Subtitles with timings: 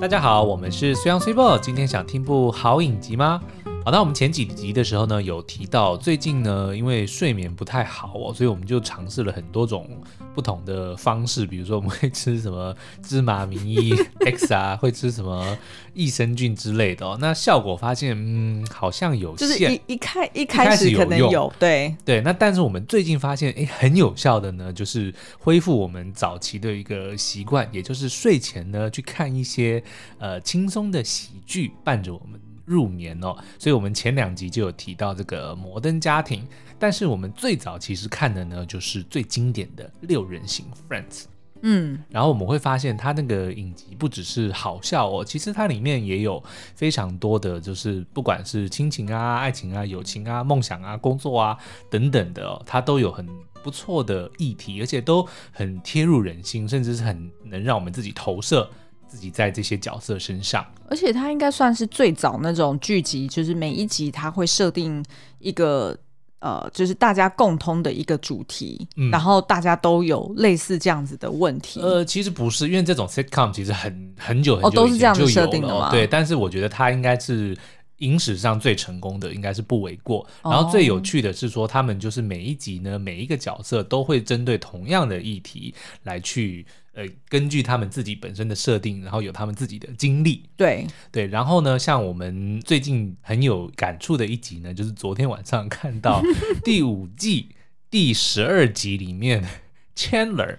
[0.00, 3.42] 大家好，我们是虽阳虽报，今天想听部好影集吗？
[3.88, 9.88] 好，那我们前几集的时候呢，有提到最近呢，因为睡眠不太好哦，所以我们就尝试了很多种
[10.34, 13.94] 不同的方式，比如说我们会吃什么芝麻名医
[14.26, 15.56] X 啊，会吃什么
[15.94, 17.16] 益生菌之类的哦。
[17.18, 22.20] 那效果发现，嗯，好像有限，就是一一开一开始可能有，有对对。
[22.20, 29.82] 那但是我们最近发现，哎，很有效的呢，就是恢复我们早期的一个习惯，也就是睡前呢去看一些
[30.18, 32.38] 呃轻松的喜剧，伴着我们。
[32.68, 36.46] 入眠哦，所以我们前两集就有提到这个摩登家庭，
[36.78, 41.24] 但是我们最早其实看的呢，就是最经典的六人行 Friends，
[41.62, 46.42] 嗯，然后我们会发现它那个影集不只是好笑哦，其实它里面也有
[46.74, 51.56] 非常多的就是不管是亲情啊、爱情啊、友情啊、梦想啊、工作啊
[51.90, 53.26] 等等的哦，它都有很
[53.62, 58.70] 不错的议题，而且都很贴入人心，甚至是很能让我们自己投射。
[59.08, 65.02] 自己在这些角色身上，而且他应该算是最早那种剧集，就是每一集他会设定
[65.38, 65.96] 一个
[66.40, 71.80] 呃，就是大家共通的一个主题，嗯，然后大家都有类似这样子的问题。
[71.80, 75.90] 呃，其实不是，因为这种 sitcom 其实很很久很久都是这样子设定的嘛？
[75.90, 77.58] 对，但是我觉得它应该是
[77.96, 80.24] 影史上最成功的，应该是不为过。
[80.44, 86.64] 然后最有趣的是说，他们就是每一集呢，每一个角色都会针对同样的议题来去。
[86.98, 96.20] 呃，根据他们自己本身的设定，然后有他们自己的经历，对对，然后呢，像我们最近很有感触的一集呢，就是昨天晚上看到
[96.64, 97.50] 第五季
[97.88, 99.46] 第十二集里面
[99.94, 100.56] Chandler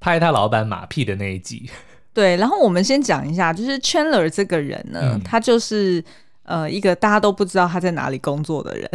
[0.00, 1.68] 拍他老板马屁的那一集。
[2.14, 6.02] 对，然后我们先讲一下，就是 Chandler 这个人呢，嗯、他就是
[6.44, 8.90] 呃一个大家都不知道他在哪里工作的人，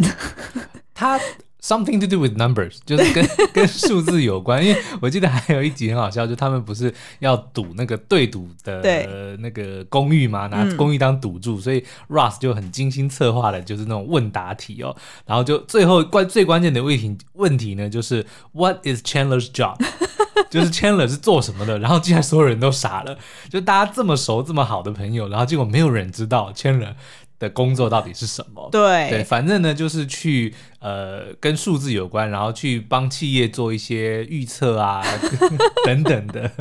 [0.96, 1.20] 他。
[1.62, 4.66] Something to do with numbers， 就是跟跟数字有关。
[4.66, 14.96] 因为我记得还有一集很好笑，就他们不是要赌那个对赌的那个公寓嘛，拿公寓当赌注，所以 Ross 就很精心策划的，就是那种问答题哦。
[15.26, 19.76] 然后就最后关最关键的问题问题呢，就是 What is Chandler's job？
[20.50, 21.78] 就是 Chandler 是做什么的？
[21.80, 23.18] 然后竟然所有人都傻了，
[23.50, 26.94] 就大家这么熟这么好的朋友，然后结果没有人知道 Chandler。
[27.40, 28.70] 的工作到底是什么？
[28.72, 35.02] 对对，反正呢，就是去呃跟数字有关，然后去帮企业做一些预测啊
[35.86, 36.52] 等等的。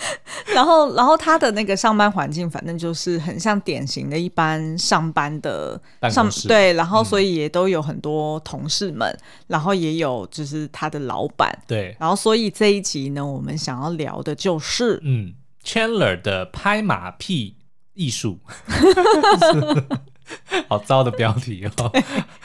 [0.54, 15.34] 然后，然后他的那个上班环境，反正就是很像典型的一般上班的上对，然后所以也都有很多同事们，嗯、然后也有就是他的老板对，然后所以这一集呢，我们想要聊的就是嗯
[15.64, 17.56] ，Chandler 的拍马屁
[17.94, 18.38] 艺术。
[20.68, 21.92] 好糟的标题哦！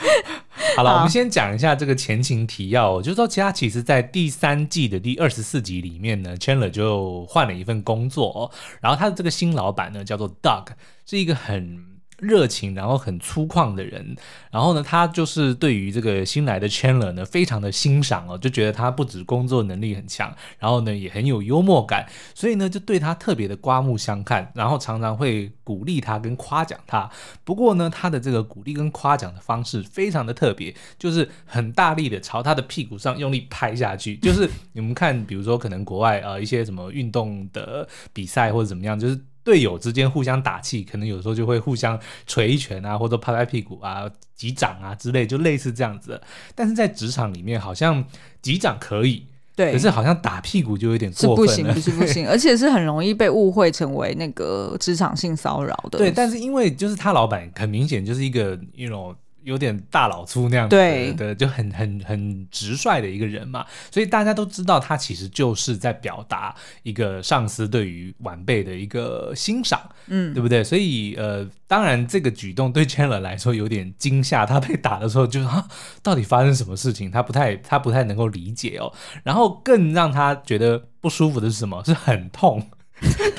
[0.76, 3.02] 好了，我们先讲一下这个前情提要。
[3.02, 8.52] 就是说，其他其实，在第三季的第二十四集里面呢，Chandler 就换了一份工作，哦
[8.82, 10.68] 然后他的这个新老板呢，叫做 Doug，
[11.06, 11.93] 是一个很。
[12.24, 14.16] 热情，然后很粗犷的人，
[14.50, 27.10] 然后呢，他就是对于这个新来的 Chandler 呢，非常的欣赏哦，就觉得他不止工作能力很强，然后呢，也很有幽默感，所以呢，就对他特别的刮目相看，然后常常会鼓励他跟夸奖他。
[27.44, 39.20] 不过呢，他的这个鼓励跟夸奖的方式非常的特别，就是很大力的朝他的屁股上用力拍下去，就是你们看，比如说可能国外呃一些什么运动的比赛或者怎么样，就是。
[39.44, 46.22] 队友之间互相打气，可能有时候就会互相捶一拳啊，或者拍拍屁股啊、击掌啊之类，就类似这样子。
[46.56, 48.04] 但是在职场里面，好像
[48.42, 55.98] 击掌可以，对，可是好像打屁股就有点过分了，是不行，不是不行， 而且是很容易被误会成为那个职场性骚扰的。
[55.98, 59.16] 对，但是因为就是他老板很明显就是一个，you know。
[59.44, 70.64] 有点大老粗那样子的，对的，就很很很直率的一个人嘛，所以大家都知道他其实就是在表达一个上司对于晚辈的一个欣赏，嗯，对不对？
[70.64, 75.68] 所以呃，当然这个举动对 Chandler 来说有点惊吓，他被打的时候就是 啊，
[76.02, 77.12] 到底发生什么事情？
[77.12, 78.92] 他不太他不太能够理解哦。
[79.24, 81.84] 然后更让他觉得不舒服的是什么？
[81.86, 82.66] 是很痛。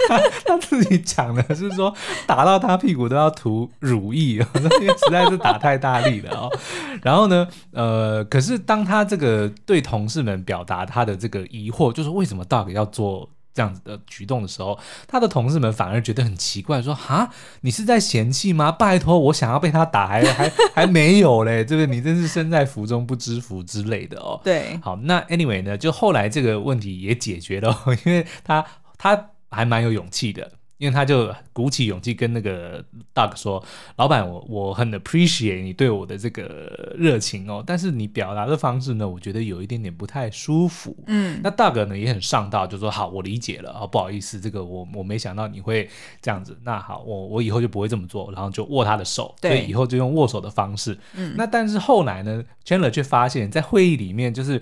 [0.08, 1.94] 他 他自己讲的是说，
[2.26, 6.58] 打到他屁股都要涂乳液，因 为实在是打太大力了哦。
[7.02, 17.31] 然后呢，呃，可是当他这个对同事们表达他的这个疑惑，就是为什么 Doug 要做这样子的举动的时候，他的同事们反而觉得很奇怪，说：“哈，
[17.61, 18.72] 你是在嫌弃吗？
[18.72, 28.64] 拜托，我想要被他打还还 还没有嘞，这个你真是身在福中不知福之类的哦。”对，好，那 anyway 呢，就后来这个问题也解决了，因为他
[28.99, 29.31] 他。
[29.54, 30.42] 还蛮有勇气的，
[30.78, 32.84] 因因为他就鼓起勇气跟那个
[33.14, 33.64] Doug 说
[33.96, 45.88] ：“老板，我我很 appreciate 你对我的这个热情哦，但是你表达的方式呢，我觉得有一点点不太舒服。”嗯，那 Doug 呢也很上道，就说：“好，我理解了啊，不好意思，这个我我没想到你会
[46.20, 46.54] 这样子。
[46.64, 50.98] 那好，我我以后就不会这么做，然后就握他的手，对，所以以后就用握手的方式。
[51.14, 54.60] 嗯，那但是后来呢，Chandler 却发现，在会议里面就是。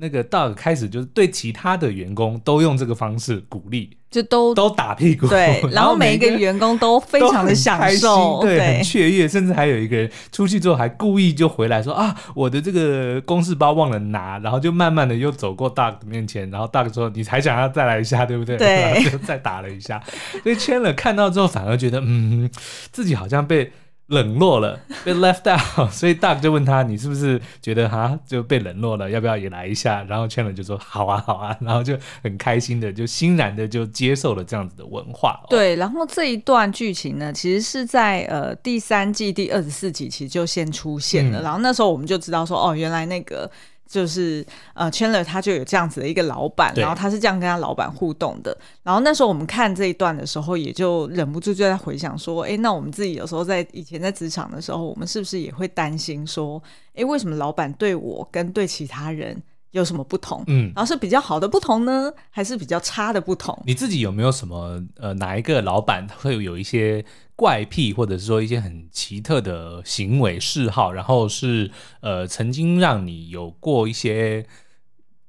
[0.00, 18.56] 那个 Doug 开始就是对其他的员工都用这个方式鼓励，就都都打屁股，对， 然后每一个员工都非常的享受，对，对很雀跃，甚至还有一个人出去之后还故意就回来说啊，我的这个公事包忘了拿，然后就慢慢的又走过 Doug 面前，然后 Doug 说你还想要再来一下，对不对？
[18.56, 20.00] 对， 然后就再打了一下，
[20.42, 22.48] 所以 Chandler 看到之后反而觉得嗯，
[22.92, 23.72] 自己好像被。
[24.08, 29.08] 冷落了， 被 left out，所以 Doug 就问他：“你是不是觉得哈就被冷落了？
[29.08, 35.38] 要不要也来一下？”然后 Chandler 就说：“好啊，好啊。”然后就很开心的，就欣然的就接受了这样子的文化。
[35.48, 43.50] 对，然后这一段剧情呢，其实是在呃第三季第二十四集其实就先出现了，嗯、然后那时候我们就知道说，哦，原来那个。
[43.88, 48.56] 就是呃，Chandler 他就有这样子的一个老板，然后他是这样跟他老板互动的。
[48.82, 56.62] 然后那时候我们看这一段的时候，也就忍不住就在回想说，哎，那我们自己有时候在以前在职场的时候，我们是不是也会担心说，
[56.94, 59.42] 哎，为什么老板对我跟对其他人
[59.72, 60.42] 有什么不同？
[60.46, 63.62] 嗯，然后是比较好的不同呢，还是比较差的不同？
[63.66, 67.04] 你自己有没有什么呃，哪一个老板会有一些？
[67.38, 71.70] 怪癖，或者是说一些很奇特的行为嗜好，然后是
[72.00, 74.44] 呃，曾经让你有过一些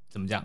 [0.10, 0.44] 怎么讲？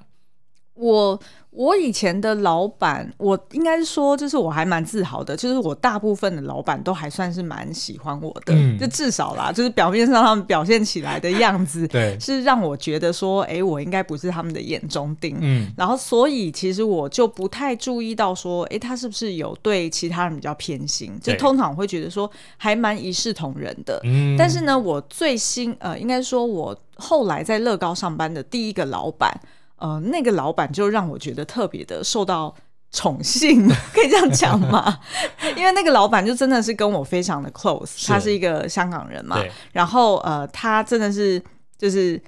[0.74, 1.20] 我。
[1.56, 29.30] 我以前的老板，我应该是说，就是我还蛮自豪的，就是我大部分的老板都还算是蛮喜欢我的，嗯、就至少啦，就是表面上他们表现起来的样子， 对，是让我觉得说，哎、欸，我应该不是他们的眼中钉，嗯，然后所以其实我就不太注意到说，哎、欸，他是不是有对其他人比较偏心，就通常我会觉得说，还蛮一视同仁的，嗯，但是呢，我最新呃，应该说我后来在乐高上班的第一个老板。
[29.76, 32.54] 呃，那个老板就让我觉得特别的受到
[32.92, 35.00] 宠幸， 可以这样讲吗？
[35.56, 39.36] 因为那个老板就真的是跟我非常的 close，他是一个香港人嘛，
[39.72, 41.42] 然后呃，他真的是
[41.76, 42.20] 就是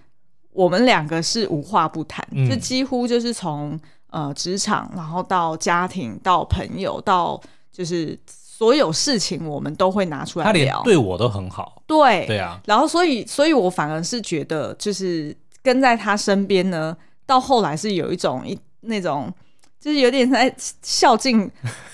[0.51, 3.79] 我们两个是无话不谈，嗯、就几乎就是从
[4.11, 7.41] 呃职场，然后到家庭，到朋友，到
[7.73, 10.83] 就是所有事情，我们都会拿出来聊。
[10.83, 16.97] 对我都很好，对对啊，然后所以，所以我反而是觉得，就是跟在他身边呢。
[17.27, 19.33] 到后来是有一种一那种，
[19.81, 21.51] 就是有点在孝敬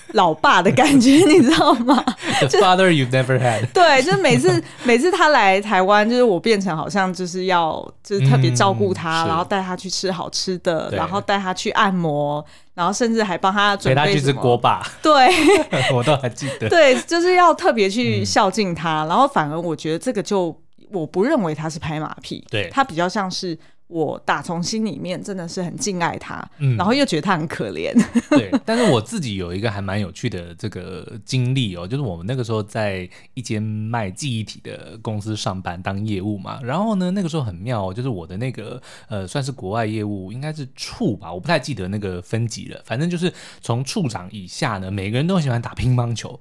[0.09, 2.03] 老爸的感觉， 你知道吗
[2.39, 3.65] ？The father you've never had。
[3.73, 12.45] 对，就是每次 每次他来台湾，就是我变成好像就是要就是特别照顾他，嗯、然后带他去吃好吃的，然后带他去按摩，
[12.75, 14.85] 然后甚至还帮他准备他去吃锅巴。
[15.01, 15.29] 对，
[15.95, 16.69] 我都还记得。
[16.69, 20.55] 对，就是要特别去孝敬他，嗯、然后反而我觉得这个就
[20.91, 23.57] 我不认为他是拍马屁，对他比较像是。
[23.87, 27.93] 我打从心里面真的是很敬爱他，嗯，然后又觉得他很可怜。
[28.29, 43.31] 对，但是我自己有一个还蛮有趣的这个经历哦，就是我们那个时候在一间卖记忆体的公司上班当业务嘛，然后呢，那个时候很妙哦，就是我的那个呃，算是国外业务，应该是处吧，我不太记得那个分级了，反正就是
[43.61, 46.39] 从处长以下呢，每个人都喜欢打乒乓球。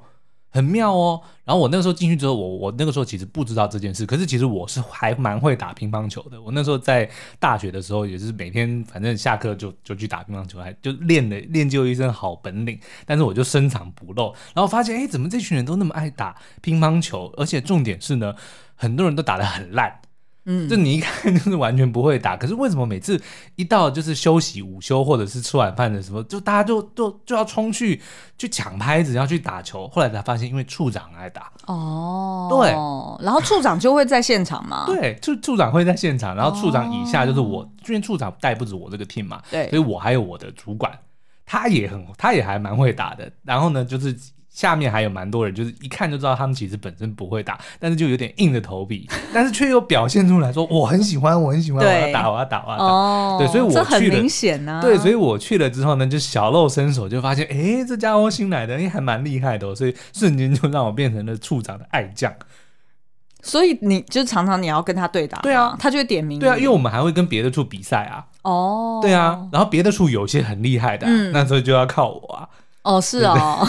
[0.53, 6.41] 很妙哦，然后我那个时候进去之后，我我那个时候其实不知道这件事，可是其实我是还蛮会打乒乓球的。
[6.41, 7.09] 我那时候在
[7.41, 12.79] 大学的时候，也是每天反正下课就就去打乒乓球，还就练了练就一身好本领。
[13.07, 18.35] 但是我就深藏不露，然后发现哎，怎么这群人都那么爱打乒乓球，而且重点是呢，
[18.75, 20.01] 很多人都打得很烂。
[20.45, 23.21] 嗯，就你一看就是完全不会打，可是为什么每次
[23.55, 28.01] 一到就是休息午休或者是吃晚饭的时候，就大家就就就要冲去
[28.37, 29.87] 去抢拍子，要去打球？
[29.89, 32.71] 后来才发现，因为处长爱打哦，对，
[33.25, 40.93] 然后处长就会在现场嘛，对，处处长会在现场，然后处长以下就是我，因为处长带不止我这个 team 嘛，对，所以我还有我的主管，
[41.47, 44.17] 他也很，他也还蛮会打的，然后呢，就是。
[44.53, 52.85] 下面还有蛮多人，就是一看就知道他们其实本身不会打，但是就有点硬着头皮， 但是却又表现出来说我很喜欢，我很喜欢，我要打，我要打，我要打。
[52.85, 54.81] 哦，对，所以我去了，这很明显啊。
[54.81, 62.33] 对，所以我去了之后呢，就小露身手，就发现，哎，这家伙新来的，哎，还蛮厉害的哦，所以瞬间就让我变成了处长的爱将。
[63.45, 66.39] 所以你就常常你要跟他对打，对啊，他就会点名。
[66.39, 68.25] 对啊，因为我们还会跟别的处比赛啊。
[68.43, 72.49] 哦，对啊，然后别的处有些很厉害的，嗯，那所以就要靠我啊。
[72.83, 73.65] 哦，是哦，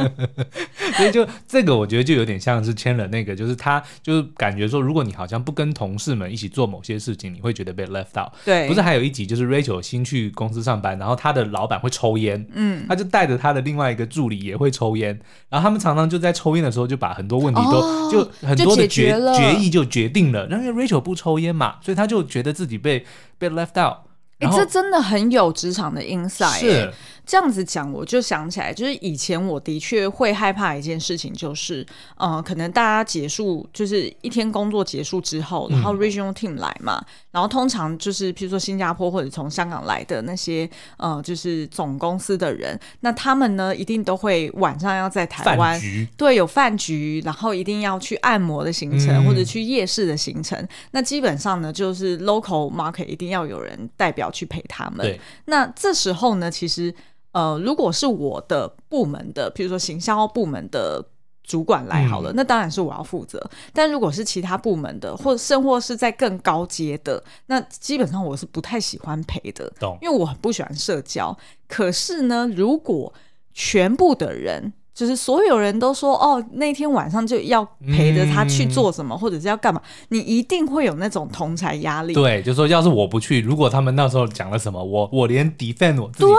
[0.96, 8.30] 所以就这个，我觉得就有点像是 Chandler 那个，就是他就是感觉说，如果你好像不跟同事们一起做某些事情，你会觉得被 left out。
[8.44, 23.06] 对，不是还有一集就是 Rachel 新去公司上班，然后他的老板会抽烟，嗯，他就带着他的另外一个助理也会抽烟，然后他们常常就在抽烟的时候就把很多问题都、哦、就很多的决决议就决定了，因为 Rachel 不抽烟嘛，所以他就觉得自己被
[23.38, 24.00] 被 left out。
[24.38, 26.58] 哎、欸，这真的很有职场的 insight。
[26.58, 26.92] 是。
[27.26, 31.84] 这样子讲，我就想起来，就是以前我的确会害怕一件事情，就是，
[32.16, 45.80] 呃，可能大家结束，就是一天工作结束之后，然后 regional team 来嘛，嗯、然后通常就是，譬如说新加坡或者从香港来的那些，呃，就是总公司的人，那他们呢，一定都会晚上要在台湾，
[46.16, 50.56] 对，有饭局，然后一定要去按摩的行程，嗯、或者去夜市的行程，
[50.92, 55.18] 那基本上呢，就是 local market 一定要有人代表去陪他们。
[55.46, 56.94] 那这时候呢，其实。
[57.36, 61.04] 呃，如果是我的部门的，比如说行销部门的
[61.42, 63.38] 主管来好了，嗯、那当然是我要负责。
[63.74, 71.36] 但如果是其他部门的，或甚或是在更高阶的，那基本上我是不太喜欢陪的，懂因为我很不喜欢社交。
[71.68, 73.12] 可是呢，如果
[73.52, 82.14] 全部的人，就是所有人都说哦，那天晚上就要陪着他去做什么，嗯、或者是要干嘛，你一定会有那种同才压力。
[82.14, 86.32] 对，就说要是我不去，如果他们那时候讲了什么，我我连 defend 我自己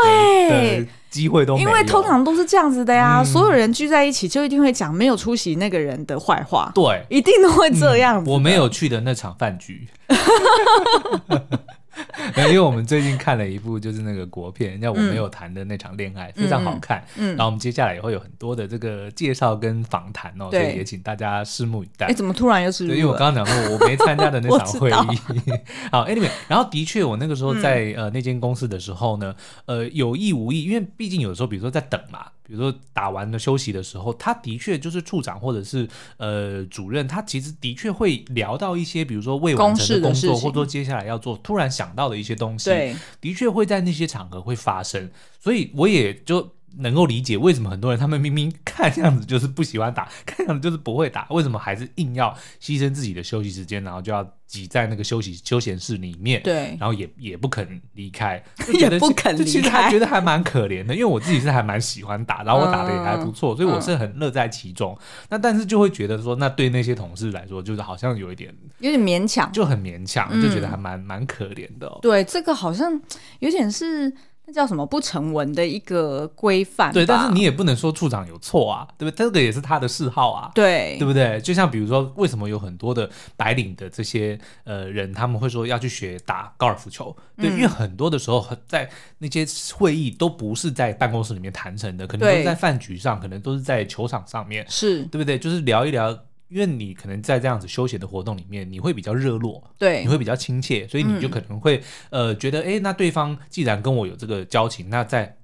[0.49, 1.69] 的机会都没有。
[1.69, 6.71] 因为通常都是这样子的呀，嗯、所有人聚在一起就一定会讲没有出席那个人的坏话。
[6.73, 8.33] 对，一定都会这样子、嗯。
[8.33, 9.87] 我没有去的那场饭局。
[12.47, 17.03] 因为我们最近看了一部就是那个国片，叫《我没有谈的那场恋爱》，嗯、非常好看。
[17.15, 22.07] 嗯，然后我们接下来也会有很多的这个介绍跟访谈哦，对所以也请大家拭目以待。
[22.07, 22.85] 哎，怎么突然又是？
[22.87, 25.19] 因为我刚刚讲过，我没参加的那 场会议。
[25.91, 29.35] 好，Anyway，然后的确，我那个时候在、嗯、呃那间公司的时候呢，
[29.65, 32.27] 呃有意无意，因为毕竟有时候，比如说在等嘛。
[32.47, 35.87] 比如说打完了休息的时候，他的确就是处长或者是
[36.17, 46.56] 呃主任，他其实的确会聊到一些，比如说未完成的工作，或者说接下来要做，突然想到的一些东西，对，的确会在那些场合会发生，所以我也就。
[46.79, 58.41] 能够理解为什么很多人他们明明看样子就是不喜欢打， 看样子就是不会打，为什么还是硬要牺牲自己的休息时间，然后就要挤在那个休息休闲室里面，对，然后也也不肯离开，
[58.79, 64.97] 也不肯离开，其实还觉得还蛮可怜的，因为我自己是还蛮喜欢打，然后我打的也还不错，嗯、所以我是很乐在其中。
[64.99, 71.99] 嗯、那但是就会觉得说，那对那些同事来说，就是好像有一点有点勉强，就很勉强，就觉得还蛮蛮、嗯、可怜的、哦。
[72.01, 73.01] 对，这个好像
[73.39, 74.13] 有点是。
[74.49, 76.93] 那叫什么不成文的一个规范？
[76.93, 79.25] 对，但是你也不能说处长有错啊，对不对？
[79.25, 81.39] 这个也是他的嗜好啊，对，对不对？
[81.41, 87.13] 就像比如说，为什么有很多的白领的这些呃人，他们会说要去学打高尔夫球？
[87.35, 95.37] 对，嗯、因为很多的时候在那些会议都不是在办公室里面谈成的，可能都是在饭局上，可能都是在球场上面，是对不对？
[95.37, 96.17] 就是聊一聊。
[96.49, 101.77] 因为你可能在这样子休闲的活动里面，你会比较热络，对，你会比较亲切，所以你就可能会、
[102.09, 105.37] 嗯、呃觉得，哎，那对方既然跟我有这个交情，那在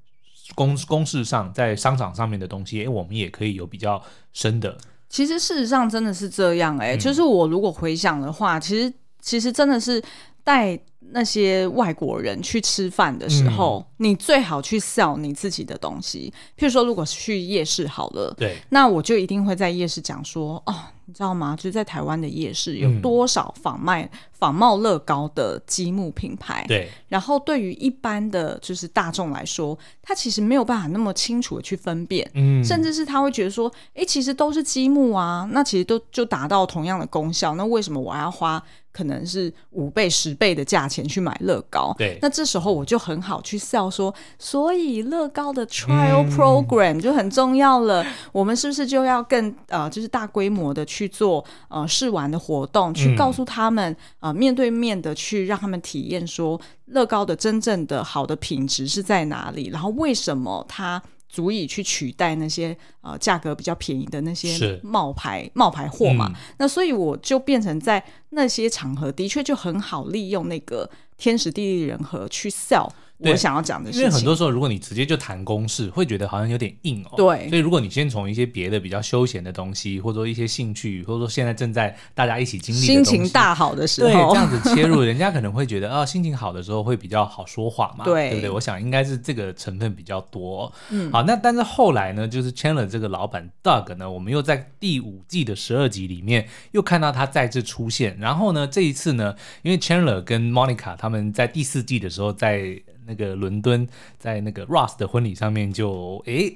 [0.56, 4.02] 公公事上，在商场上面的东西，哎，我们也可以有比较
[4.34, 4.78] 深的。
[5.10, 10.04] 其实事实上真的是这样，哎、嗯，就是我如果回想的话，其实其实真的是
[10.44, 10.80] 带
[11.12, 16.34] 那些外国人去吃饭的时候，嗯、你最好去 sell 你自己的东西。
[16.58, 20.76] 譬如说，如果去夜市好了，对，那我就一定会在夜市讲说，哦。
[21.14, 21.56] 你知道吗？
[21.56, 26.66] 就是在台湾的夜市有多少仿卖、嗯、仿冒乐高的积木品牌？
[26.68, 26.90] 对。
[27.08, 41.94] 然后对于一般的就是大众来说，他其实没有办法那么清楚的去分辨，嗯，甚至是他会觉得说，哎，其实都是积木啊，那其实都就达到同样的功效，那为什么我要花可能是五倍、十倍的价钱去买乐高？
[42.00, 42.18] 对。
[42.24, 48.04] 那这时候我就很好去 sell 说，所以乐高的 trial program 就很重要了。
[48.04, 50.84] 嗯、我们是不是就要更呃，就是大规模的？
[50.86, 66.28] 去做呃试玩的活动，去告诉他们、嗯、呃面对面的去让他们体验说乐高的真正的好的品质是在哪里，然后为什么它足以去取代那些呃价格比较便宜的那些冒牌冒牌货嘛？
[66.30, 72.90] 嗯、那所以我就变成在那些场合的确就很好利用那个天时地利人和去 sell。
[73.24, 77.14] 我想要讲的是，因为很多时候，如果你直接就谈公事，会觉得好像有点硬哦。
[77.16, 88.50] 对，所以如果你先从一些别的比较休闲的东西，或者说一些兴趣，或者说现在正在大家一起经历的心情大好的时候，对，这样子切入， 人家可能会觉得啊、哦，心情好的时候会比较好说话嘛，对，对不对？
[88.50, 90.72] 我想应该是这个成分比较多。
[90.90, 102.82] 嗯，好，那但是后来呢，就是 Chandler 这个老板 Doug 呢，我们又在第五季的十二集里面又看到他再次出现，然后呢，这一次呢，因为 Chandler 跟 Monica 他们在第四季的时候在。
[103.06, 106.54] 那那个伦敦在那个 Ross 的婚礼上面就诶。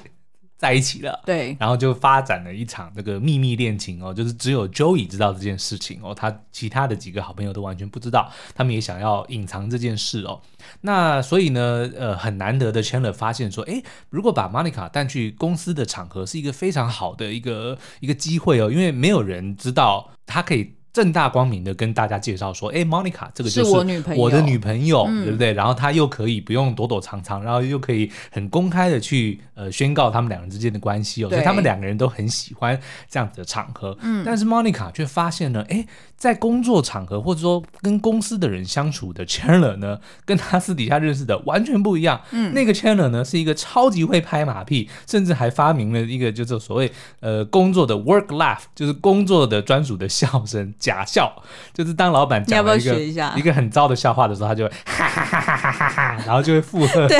[0.59, 10.41] 在一起了，对，然后就发展了一场这个秘密恋情哦，就是只有 Joey 知道这件事情哦，他其他的几个好朋友都完全不知道，他们也想要隐藏这件事哦。
[10.81, 20.76] 那所以呢，呃，很难得的 Chandler 发现说，诶，如果把 Monica 带去公司的场合，是一个非常好的一个一个机会哦，因为没有人知道他可以。
[20.97, 23.69] 正大光明的跟大家介绍说，哎，Monica，这个就是
[24.15, 25.53] 我的女朋友，嗯、对不对？
[25.53, 33.95] 然后他又可以不用躲躲藏藏，然后又可以很公开的去呃宣告他们两人之间的关系哦，所以他们两个人都很喜欢这样子的场合。
[34.01, 35.85] 嗯，但是 Monica 却发现呢，哎，
[36.17, 42.19] 在工作场合或者说跟公司的人相处的 Chandler 呢，跟他私底下认识的完全不一样。
[42.31, 50.74] 嗯，那个 Chandler 呢是一个超级会拍马屁，甚至还发明了一个就是所谓呃工作的 work laugh，就是工作的专属的笑声。
[50.79, 51.31] 假笑
[51.74, 57.19] 就是当老板讲了一个一,一个很糟的笑话的时候，他就会 哈哈哈哈哈哈哈，然后就会附和， 对，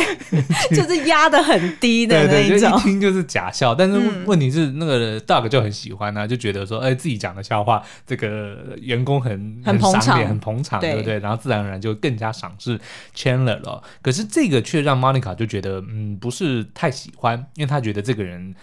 [0.76, 3.76] 就是压的很低的那种，一听就是假笑。
[3.76, 11.20] 但是问题是，那个 Doug 就很喜欢呢、啊，就觉得说，哎，自己讲的笑话，这个员工很很捧场，很捧场，对不对？
[11.20, 12.80] 然后自然而然就更加赏识
[13.16, 13.84] Chandler 了。
[14.02, 18.56] 可是这个却让 Monica 就觉得，嗯，不是太喜欢，因为他觉得这个人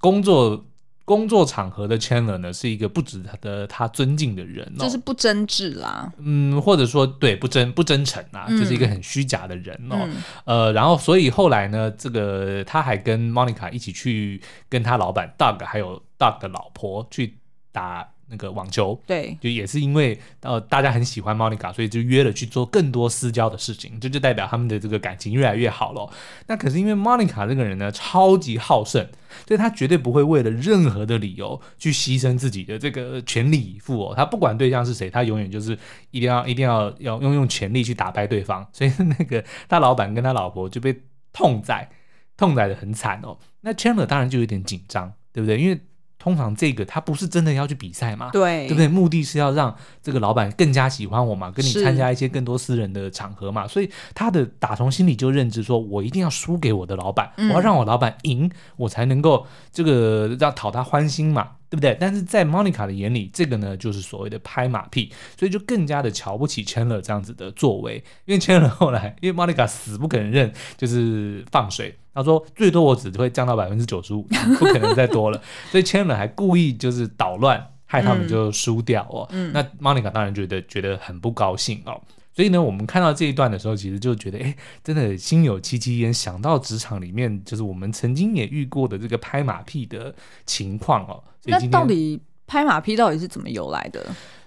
[0.00, 0.64] 工作。
[1.04, 17.36] 工作场合的 Chandler 呢，是一个不值得他尊敬的人，就是不真挚啦，嗯，或者说对不真不真诚啊，嗯、就是一个很虚假的人哦，嗯、呃，然后所以后来呢，这个他还跟 Monica 一起去跟他老板 Doug 还有 Doug 的老婆去
[17.72, 18.08] 打。
[18.32, 26.10] 那个网球，对，就也是因为呃大家很喜欢 Monica，所以就约了去做更多私交的事情，这就，就代表他们的这个感情越来越好了。
[26.46, 29.06] 那可是因为 Monica 这个人呢，超级好胜，
[29.46, 34.14] 所以他绝对不会为了任何的理由去牺牲自己的这个全力以赴哦。
[34.16, 35.78] 他不管对象是谁，他永远就是
[36.10, 38.66] 一定要一定要要用用全力去打败对方。
[38.72, 41.90] 所以那个大老板跟他老婆就被痛宰，
[42.36, 43.36] 痛宰的很惨哦。
[43.60, 45.58] 那 Chandler 当然就有点紧张，对不对？
[45.60, 45.80] 因为
[46.22, 48.86] 通常这个他不是真的要去比赛嘛，对，对不对？
[48.86, 61.48] 目的是要让这个老板更加喜欢我嘛，跟你参加一些更多私人的场合嘛，所以他的打从心里就认知说，我一定要输给我的老板，嗯、我要让我老板赢，我才能够这个让讨他欢心嘛。
[61.72, 61.96] 对不对？
[61.98, 67.96] 但是在 Monica 的眼里，这个呢就是所谓的拍马屁，所以就更加的瞧不起 Chandler 这样子的作为。
[68.26, 74.20] 因为 Chandler 后来，因为 Monica 死不肯认，就是放水，他说最多我只会降到百分之九十五，
[74.58, 75.42] 不可能再多了。
[75.70, 79.26] 所以 Chandler 还故意就是捣乱，害他们就输掉哦。
[79.30, 81.98] 嗯、那 Monica 当然觉得觉得很不高兴哦。
[82.34, 84.54] 所以呢，我们看到这一段的时候，其实就觉得，哎，
[84.84, 91.24] 真的心有戚戚焉，想到职场里面，就是我们曾经也遇过的这个拍马屁的情况哦。
[91.44, 94.04] 那到底拍马屁到底是怎么由来的？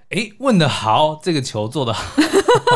[0.09, 2.21] 哎，问得好，这个球做的好。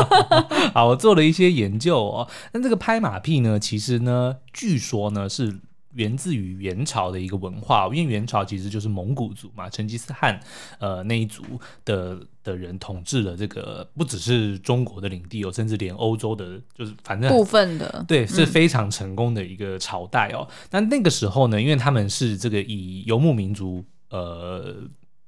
[0.74, 2.28] 好，我做了一些研究哦。
[2.52, 5.60] 那这个拍马屁呢，其实呢，据说呢是。
[5.94, 10.38] 源自于元朝的一个文化，因为元朝其实就是蒙古族嘛，成吉思汗
[10.78, 11.42] 呃那一族
[11.84, 20.46] 的的人统治了这个，不只是中国的领地哦，甚至连欧洲的，就是反正部分的，对，是非常成功的一个朝代哦。
[20.70, 24.76] 那、嗯、那个时候呢，因为他们是这个以游牧民族呃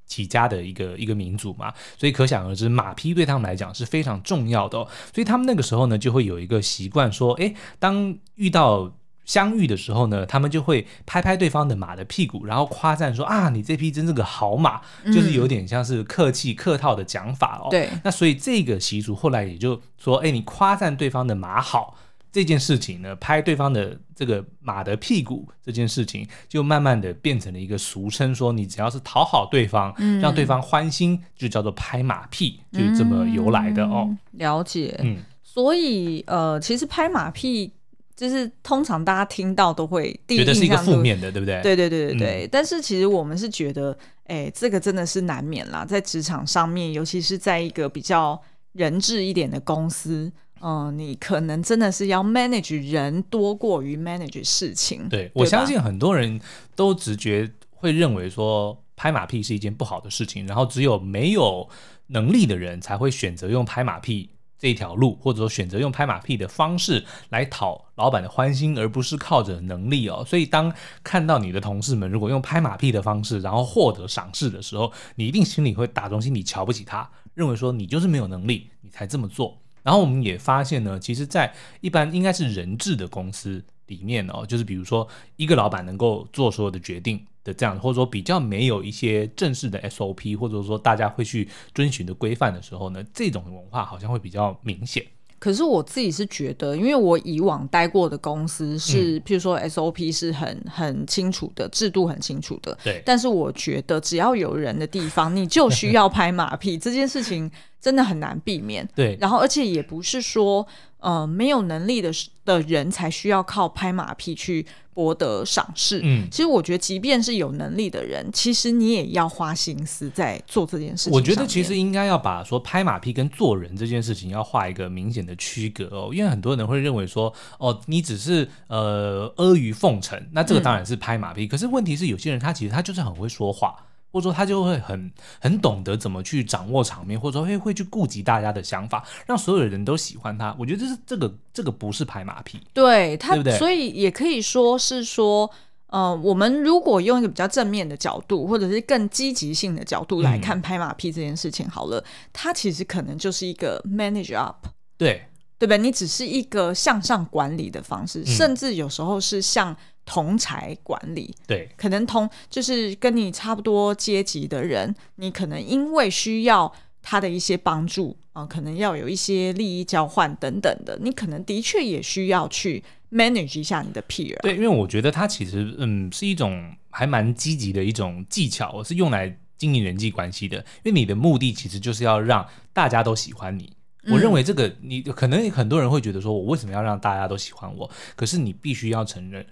[0.07, 4.87] 起家的一个一个民族嘛，所以可想而知，马匹对他们来讲是非常重要的哦。
[5.15, 8.93] 所以他们那个时候呢，就会有一个习惯说，哎，当遇到
[9.25, 17.69] 相遇的时候呢，他们就会拍拍对方的马的屁股，然后夸赞说啊，你这匹真是个好马，嗯、就是有点像是客气客套的讲法哦。
[17.71, 21.97] 对，那所以这个习俗后来也就说，哎，你夸赞对方的马好
[22.33, 34.17] 这件事情呢，拍对方的这个马的屁股这件事情，就慢慢的变成了一个俗称，说你只要是讨好对方，嗯、让对方欢心，就叫做拍马屁，就是这么由来的哦。
[34.33, 37.73] 了解，嗯，所以呃，其实拍马屁。
[38.15, 41.61] 就是通常大家听到都会第一，觉得是一个负面的，对不对？
[41.63, 42.45] 对对对对对。
[42.45, 48.41] 嗯、但是其实我们是觉得，哎，这个真的是难免啦，在职场上面，尤其是在一个比较
[48.75, 50.31] 人质一点的公司，
[50.63, 55.09] 嗯、呃，你可能真的是要 manage 人多过于 manage 事情。
[55.09, 55.33] 对，对？
[55.35, 56.41] 我相信很多人
[56.75, 61.69] 都直觉会认为说，拍马屁是一件不好的事情，然后只有没有
[62.07, 64.31] 能力的人才会选择用拍马屁。
[64.59, 70.25] 这一条路，或者说选择用拍马屁的方式来讨老板的欢心，而不是靠着能力哦。
[70.25, 70.73] 所以，当
[71.03, 79.62] 看到你的同事们如果用拍马屁的方式，然后获得赏识的时候，你一定心里会打从心里瞧不起他，认为说你就是没有能力，你才这么做。
[79.83, 87.27] 然后我们也发现呢，其实，在一般应该是人治的公司里面哦，就是比如说一个老板能够做所有的决定。
[87.45, 95.05] 的这样，或者说比较没有一些正式的 SOP，或者说大家会去遵循的规范的时候呢，这种文化好像会比较明显。
[95.43, 102.79] 可是我自己是觉得，因为我以往待过的公司是，嗯、譬如说 SOP 是很很清楚的，制度很清楚的。
[102.85, 103.03] 对。
[103.05, 107.51] 但是我觉得，只要有人的地方，你就需要拍马屁， 这件事情
[107.81, 108.89] 真的很难避免。
[108.95, 109.19] 对。
[109.21, 110.65] 然后，而且也不是说，
[111.03, 112.11] 呃，没有能力的
[112.45, 116.01] 的人才需要靠拍马屁去博得赏识。
[116.03, 116.29] 嗯。
[116.31, 121.13] 其实我觉得，即便是有能力的人，其实你也要花心思在做这件事情。
[121.13, 131.47] 我觉得其实应该要把说拍马屁跟做人这件事情要画一个明显的区隔哦，因为很多人会认为说，哦，你只是呃阿谀奉承，那这个当然是拍马屁。
[131.47, 133.75] 嗯、可是问题是，有些人他其实他就是很会说话，
[134.13, 140.55] 或者说他就会很很懂得怎么去掌握场面，或者说会会去顾及大家的想法，让所有的人都喜欢他。
[140.59, 143.59] 我觉得这是这个这个不是拍马屁，对他，对不对？
[143.59, 145.51] 所以也可以说是说，
[145.87, 154.67] 呃，我们如果用一个比较正面的角度，或者是更积极性的角度来看拍马屁这件事情，好了，嗯、它其实可能就是一个 manage up。
[154.99, 155.27] 对，
[155.63, 155.77] 对吧？
[155.77, 161.33] 你只是一个向上管理的方式，嗯、甚至有时候是向同才管理。
[161.47, 174.37] 对，可能同就是跟你差不多阶级的人，你可能因为需要他的一些帮助啊、呃，可能要有一些利益交换等等的，你可能的确也需要去 manage 一下你的 peer。
[174.43, 180.57] 对，因为我觉得它其实嗯是一种还蛮积极的一种技巧，是用来经营人际关系的。
[180.83, 183.73] 因为你的目的其实就是要让大家都喜欢你。
[184.11, 187.89] 我认为这个，你可能很多人会觉得说，我为什么要让大家都喜欢我？
[188.17, 189.47] 可是你必须要承认，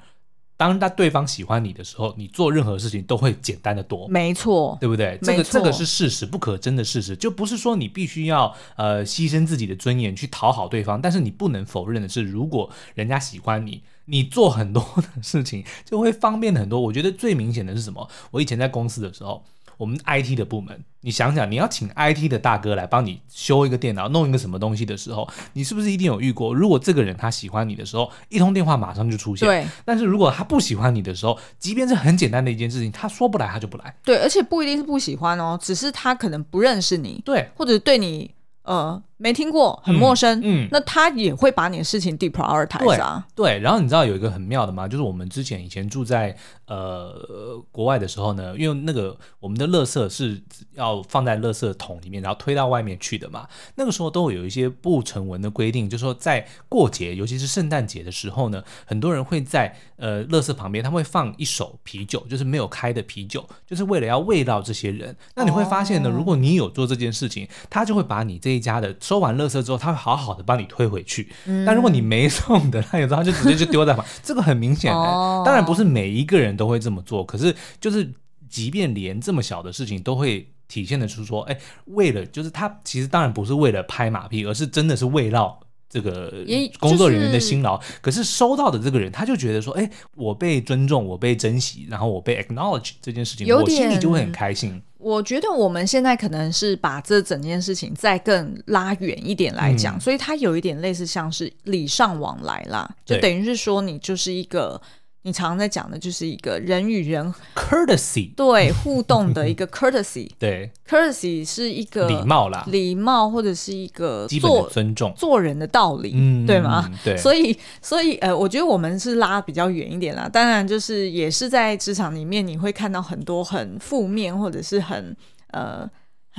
[0.56, 4.08] 当他对方喜欢你的时候，你做任何事情都会简单的多。
[4.08, 5.18] 没错，对不对？
[5.22, 7.14] 这个这个是事实，不可争的事实。
[7.14, 16.80] 就不是说你必须要呃牺牲自己的尊严去讨好对方，但是你不能否认的是，如果人家喜欢你，你做很多的事情就会方便很多。
[16.80, 18.08] 我觉得最明显的是什么？
[18.32, 19.44] 我以前在公司的时候。
[19.80, 26.52] 我们 IT 的部门，你想想，你要请 IT 的大哥来帮你修一个电脑，弄一个什么东西的时候，你是不是一定有遇过？
[26.52, 29.48] 如果这个人他喜欢你的时候，一通电话马上就出现。
[29.48, 29.66] 对。
[29.82, 33.96] 但是如果他不喜欢你的时候，即便是很简单的一件事情，他说不来，他就不来。
[34.04, 37.22] 对，而且不一定是不喜欢哦，只是他可能不认识你。
[37.24, 37.48] 对。
[37.56, 38.30] 或者对你。
[38.62, 40.40] 呃，没听过，很陌生。
[40.40, 43.26] 嗯，嗯，那他也会把你的事情 deprioritize 啊。
[43.34, 44.86] 对，然后你知道有一个很妙的吗？
[44.86, 50.42] 就是我们之前以前住在呃国外的时候呢，因为那个我们的垃圾是
[50.74, 53.48] 要放在垃圾桶里面，然后推到外面去的嘛。
[53.76, 65.16] 那个时候都会有一些不成文的规定，就是说在过节，尤其是圣诞节的时候呢，很多人会在呃垃圾旁边，他会放一手啤酒，就是没有开的啤酒，就是为了要慰劳这些人。
[65.34, 71.32] 那你会发现呢，哦、如果你有做这件事情，他就会把你这这一家的收完垃圾之后，他会好好的帮你推回去。
[71.46, 74.06] 嗯、但如果你没送的，他有时候他就直接就丢在旁。
[74.22, 77.24] 这个很明显、欸，哦、当然不是每一个人都会这么做。
[77.24, 78.08] 可是就是，
[78.48, 85.58] 即便连这么小的事情都会体现得出说，哎，为了就是他其实当然不是为了拍马屁，而是真的是慰劳
[85.90, 86.32] 这个
[86.78, 87.76] 工作人员的辛劳。
[87.76, 94.80] 就是、可是收到的这个人，他就觉得说，哎，我被尊重，我被珍惜，然后我被 acknowledge 这件事情，我心里就会很开心。
[94.96, 104.80] 我觉得我们现在可能是把这整件事情再更拉远一点来讲，嗯、所以它有一点类似像是礼尚往来啦，就等于是说你就是一个。
[105.22, 116.90] 你常常在讲的就是一个人与人 courtesy 对互动的一个 courtesy 对 courtesy 是一个礼貌啦，礼貌或者是一个基本尊重做人的道理，嗯、对吗？
[117.04, 120.26] 对，所以所以呃，我觉得我们是拉比较远一点啦。
[120.26, 125.14] 当然，就是也是在职场里面，你会看到很多很负面或者是很
[125.50, 125.88] 呃。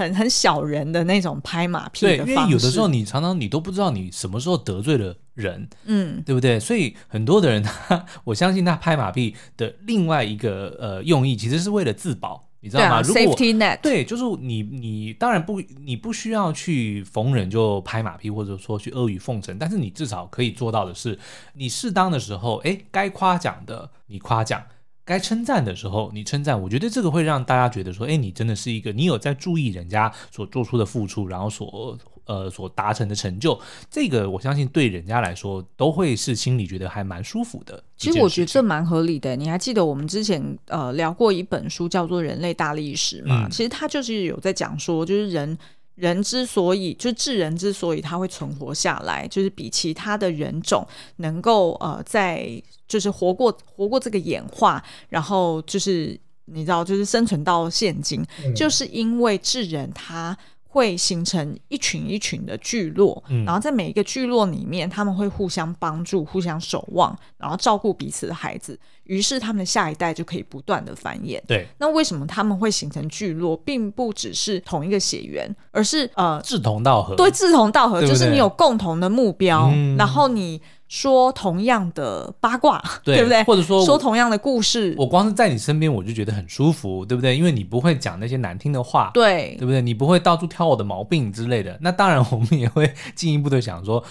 [0.01, 6.59] 很很小人的那种拍马屁的方式，对，因为有的时候你常常你都不知道你什么时候得罪了人，嗯，对不对？
[6.59, 13.01] 所以很多的人他，我相信他拍马屁的另外一个呃用意，其实是为了自保，你知道吗？
[13.01, 21.17] 如果 Safety net，对，就是你你当然不你不需要去逢人就拍马屁，或者说去阿谀奉承，但是你至少可以做到的是，
[21.53, 24.63] 你适当的时候，哎，该夸奖的你夸奖。
[25.03, 33.59] 该称赞的时候，你称赞，我觉得这个会让大家觉得说，哎，你真的是一个，你有在注意人家所做出的付出，然后所呃所达成的成就，
[33.89, 37.83] 这个我相信对人家来说都会是心里觉得还蛮舒服的。
[37.97, 39.35] 其实我觉得这蛮合理的。
[39.35, 43.47] 你还记得我们之前呃聊过一本书叫做《人类大历史》吗？
[43.47, 45.57] 嗯、其实它就是有在讲说，就是人。
[45.95, 60.37] 人之所以就是智人之所以他会存活下来，就是比其他的人种能够呃在就是活过活过这个演化，然后就是你知道就是生存到现今，嗯、就是因为智人他
[60.71, 71.41] 会形成一群一群的聚落，嗯、然后在每一个聚落里面，他们会互相帮助、互相守望，然后照顾彼此的孩子，于是他们的下一代就可以不断的繁衍。
[71.45, 77.15] 对，那为什么他们会形成聚落，并不只是同一个血缘，而是呃志同道合。
[77.17, 80.61] 对，志同道合就是你有共同的目标，嗯、然后你。
[80.91, 83.41] 说同样的八卦，对，对不对？
[83.45, 87.33] 或者说说同样的故事，我光是在你身边，我就觉得很舒服，对不对？
[87.37, 89.81] 因为你不会讲那些难听的话，对，对不对？
[89.81, 91.77] 你不会到处挑我的毛病之类的。
[91.79, 94.03] 那当然，我们也会进一步的想说。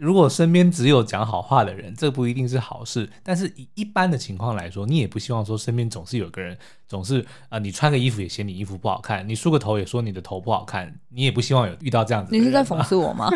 [0.00, 3.06] 如果身边只有讲好话的人，这不一定是好事。
[3.22, 6.56] 但是以一般的情况来说，你也不希望说身边总是有个人，
[6.88, 12.34] 总是啊、呃，你穿个衣服也嫌你衣服不好看，你梳个头也说你的头不好看，你也不希望有遇到这样子。
[12.34, 13.28] 你是在讽刺我吗？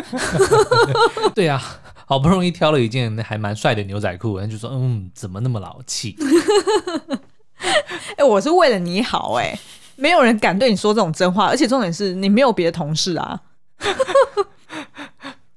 [1.35, 1.61] 对啊，
[2.07, 6.17] 好不容易挑了一件还蛮帅的牛仔裤，然后就说嗯，怎么那么老气？
[7.61, 9.59] 哎、欸，我是为了你好哎、欸，
[9.97, 13.41] 没有人敢对你说这种真话，而且重点是你没有别的同事啊。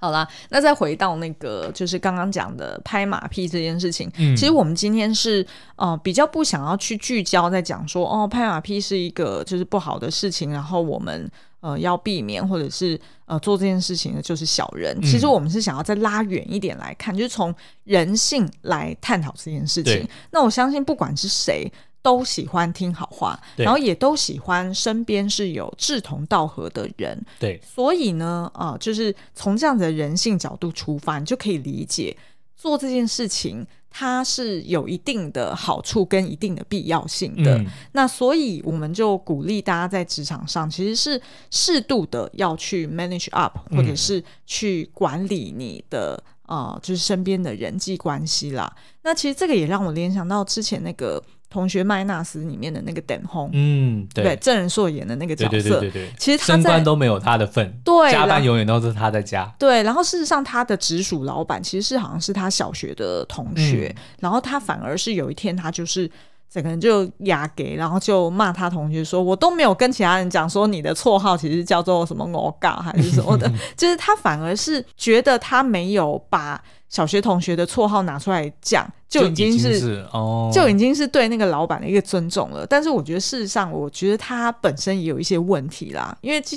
[0.01, 4.09] 好啦，那再回到那个，就是刚刚讲的拍马屁这件事情。
[4.17, 11.29] 嗯，其实我们今天是呃比较不想要去聚焦在讲说哦，拍马屁是一个就是不好的事情，然后我们
[11.61, 14.97] 呃要避免或者是呃做这件事情的就是小人。
[15.01, 20.09] 嗯，其实我们是想要再拉远一点来看，就是从人性来探讨这件事情。
[20.31, 21.71] 那我相信不管是谁。
[22.09, 27.23] 都喜欢听好话，然后也都喜欢身边是有志同道合的人。
[27.39, 32.17] 对，所以呢，啊、呃，就是从这样子的人性角度出发，你就可以理解
[32.57, 37.59] 做这件事情它是有一定的好处跟一定的必要性的。
[37.59, 48.75] 嗯、那所以我们就鼓励大家在职场上其实是适度的要去 manage up，或者是去管理你的啊、呃，就是身边的人际关系啦。
[49.03, 51.23] 那其实这个也让我联想到之前那个。
[51.51, 59.83] 同学麦纳斯里面的那个等红，嗯，对，郑仁硕演的那个角色，对对对对对，其实他升官都没有他的份，对，加班永远都是他在加，对。
[59.83, 66.11] 然后事实上，他的直属老板其实是好像是他小学的同学，嗯、然后他反而是有一天他就是
[66.51, 73.51] 整个人就哑给，然后就骂他同学说：“我都没有跟其他人讲说你的绰号其实叫做什么我嘎还是什么的。
[73.77, 76.63] ”就是他反而是觉得他没有把。
[76.91, 82.67] 小学同学的绰号拿出来讲，就已经是，就已经是，哦，就已经是对那个老板的一个尊重了。
[82.67, 86.17] 但是我觉得事实上，我觉得他本身也有一些问题啦。
[86.23, 86.57] 因为基，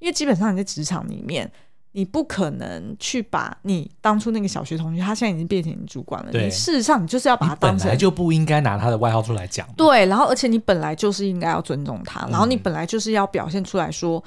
[0.00, 1.48] 因为基本上你在职场里面，
[1.92, 6.32] 你不可能去把你当初那个小学同学，他现在已经变成你主管了。
[6.32, 9.66] 对你事实上，你就是要把他当成，本来就不应该拿他的外号出来讲。
[9.76, 14.22] 对，然后而且你本来就是应该要尊重他，然后你本来就是要表现出来说。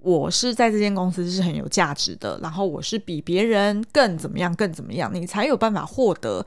[0.00, 6.46] 我是在这间公司是很有价值的，然后我是比别人更怎么样，更怎么样，你才有办法获得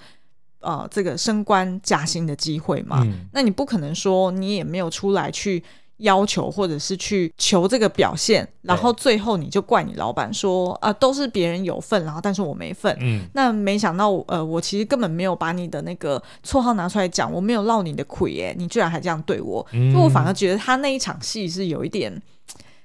[0.61, 3.01] 呃这个升官加薪的机会嘛。
[3.03, 5.61] 嗯、那你不可能说你也没有出来去
[6.01, 12.95] 要求或者是去求这个表现，然后最后你就怪你老板说啊、呃、都是别人有份，然后但是我没份。
[12.99, 22.21] 嗯，那没想到呃我其实根本没有把你的那个绰号拿出来讲，我没有落你的亏耶，你居然还这样对我，嗯、所以我反而觉得他那一场戏是有一点。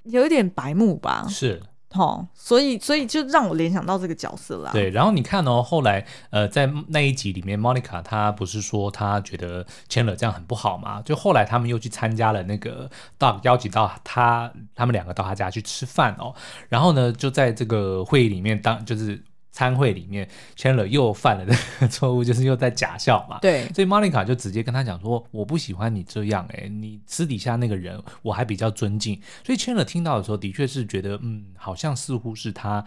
[0.08, 1.60] 有一点白目吧，是，
[1.96, 4.70] 哦，所以所以就让我联想到这个角色啦。
[4.72, 11.00] 对，然后你看哦，后来呃，在那一集里面，Monica 她不是说她觉得 Chandler 这样很不好嘛？
[11.02, 16.34] 就后来他们又去参加了那个 Doug 邀请到他，他们两个到他家去吃饭哦，
[16.68, 19.22] 然后呢，就在这个会议里面当就是。
[19.56, 23.38] 餐会里面，Chandler 又犯了这个错误，就是又在假笑嘛。
[23.40, 32.84] 对，所以 Monica 就直接跟他讲说：“我不喜欢你这样、欸，哎，你私底下那个人我还比较尊敬。”所以 Chandler 听到的时候，的确是觉得，嗯，好像似乎是他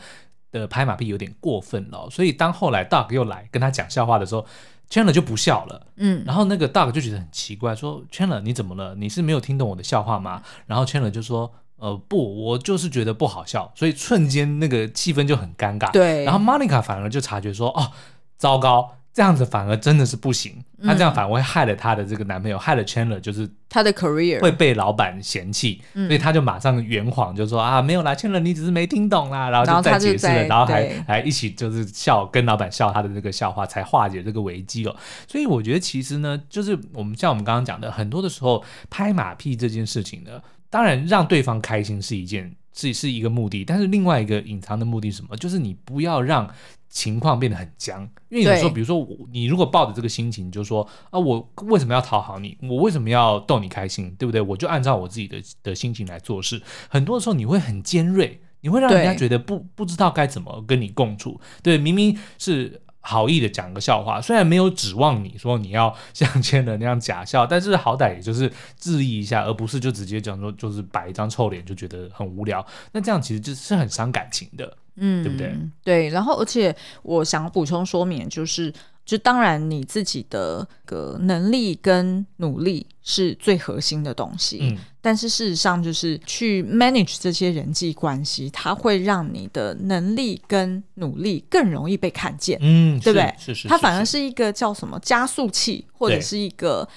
[0.52, 2.08] 的拍马屁有点过分了。
[2.12, 4.46] 所以当后来 Doug 又来跟他讲笑话的时候
[4.92, 5.88] ，Chandler 就不笑了。
[5.96, 8.94] 嗯，然后那个 Doug 就觉得很奇怪，说：“Chandler，你怎么了？
[8.94, 11.52] 你是没有听懂我的笑话吗？”然后 Chandler 就说。
[11.80, 15.92] 呃不，我就是觉得不好笑，所以瞬间那个气氛就很尴尬。
[15.92, 17.92] 对，然后 Monica 反而就察觉说，哦，
[18.38, 20.64] 糟糕，这样子反而真的是不行。
[20.82, 34.96] 她、嗯、这样反而会害了她的这个男朋友，害了 Chandler，就是她的 career 会被老板嫌弃，嗯、所以她就马上圆谎，就说啊，没有啦，Chandler 你只是没听懂啦，然后就再解释了，然后，然后还还一起就是笑，跟老板笑他的这个笑话，才化解这个危机哦。
[35.28, 40.42] 所以我觉得其实呢，就是我们像我们刚刚讲的，很多的时候拍马屁这件事情呢。
[40.70, 45.36] 当然，让对方开心是一件是是一个目的，但是另外一个隐藏的目的是什么？
[45.38, 46.48] 就是你不要让
[46.90, 48.08] 情况变得很僵。
[48.30, 52.58] 因为有时候，比如说我，你如果抱着这个心情，就说啊，我为什么要讨好你？
[52.62, 54.16] 我为什么要逗你开心？
[54.20, 54.40] 对不对？
[54.40, 56.62] 我就按照我自己的的心情来做事。
[56.88, 61.42] 很多的时候，你会很尖锐，你会让人家觉得不不知道该怎么跟你共处。
[61.64, 62.82] 对，明明是。
[63.02, 72.66] 好意的讲个笑话，虽然没有指望你说你要像千人那样假笑，但是好歹也就是质疑一下，而不是就直接讲说就是摆一张臭脸就觉得很无聊。
[72.92, 75.56] 那这样其实就是很伤感情的，嗯，对不对？
[75.84, 76.10] 对。
[76.10, 78.74] 然后，而且我想补充说明就是。
[79.10, 93.34] 就当然你自己的个能力跟努力是最核心的东西，嗯，但是事实上就是去 manage 这些人际关系，它会让你的能力跟努力更容易被看见，嗯，对不对？
[93.40, 96.88] 是是，是，它反而是一个叫什么加速器，或者是一个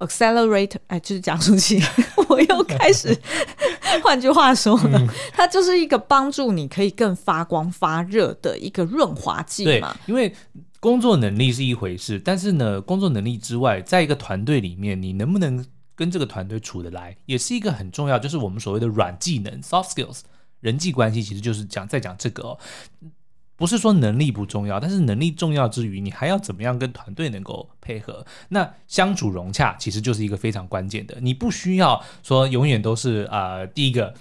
[0.00, 1.80] accelerator，哎，就是加速器。
[2.28, 3.18] 我又开始，
[4.04, 10.30] 换句话说呢，嗯，它就是一个帮助你可以更发光发热的一个润滑剂嘛，因为。
[10.84, 20.20] 工作能力是一回事，但是呢，工作能力之外，在一个团队里面，你能不能跟这个团队处得来，也是一个很重要，就是我们所谓的软技能 （soft skills）。
[20.60, 22.58] 人际关系其实就是讲在讲这个哦，
[23.56, 28.26] 不是说能力不重要，但是能力重要之余，你还要怎么样跟团队能够配合？
[28.50, 31.16] 那相处融洽其实就是一个非常关键的。
[31.22, 34.12] 你不需要说永远都是啊、第一个。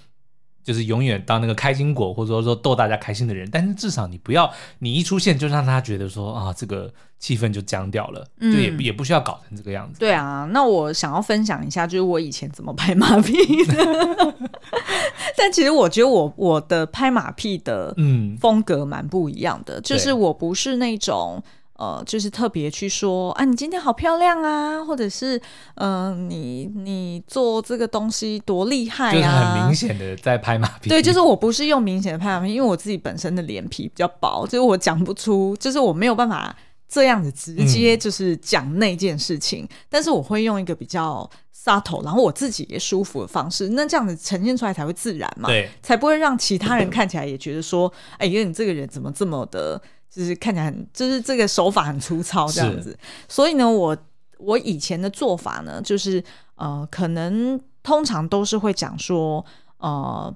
[0.64, 10.00] 就是永远当那个开心果，或者说说逗大家开心的人，但是至少你不要你一出现就让他觉得说啊，这个气氛就僵掉了，嗯、就也也不需要搞成这个样子。
[10.00, 13.34] 对啊，那我想要分享一下，就是我以前怎么拍马屁
[13.66, 14.36] 的。
[15.38, 21.44] 但其实我觉得我我的拍马屁的嗯风格蛮不一样的，嗯、就是我不是那种。
[21.76, 25.36] 呃，就是特别去说啊，你今天好漂亮啊，或者是
[25.76, 30.90] 嗯、呃，你你做这个东西多厉害啊，就是很明显的在拍马屁。
[30.90, 36.56] 对，就是我不是用明显的拍马屁，因为我自己本身的脸皮比较薄，就是我讲不出，就是我没有办法
[36.88, 41.28] 这样子直接就是讲那件事情，嗯、但是我会用一个比较
[41.66, 49.82] subtle，然后我自己也舒服的方式，那这样子呈现出来才会自然嘛，对，才不会让其他人 看起来也觉得说，哎，因为你这个人怎么这么的。
[50.14, 52.96] 就是看起来很，就是这个手法很粗糙这样子，
[53.28, 53.98] 所以呢，我
[54.38, 56.24] 我以前的做法呢，就是
[56.54, 59.44] 呃，可能通常都是会讲说，
[59.80, 60.32] 呃，